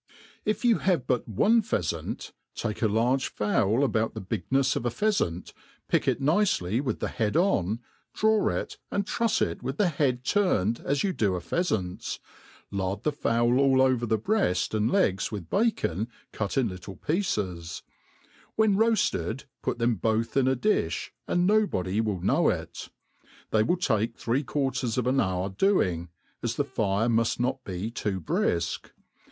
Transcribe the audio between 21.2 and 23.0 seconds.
and no body wtU know it.